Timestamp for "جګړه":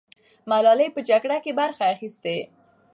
1.09-1.37